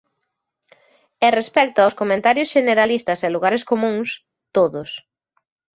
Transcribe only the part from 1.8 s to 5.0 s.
aos comentarios xeneralistas e lugares comúns, todos.